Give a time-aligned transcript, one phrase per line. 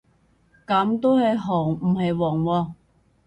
[0.65, 2.73] 噉都係紅唔係黃喎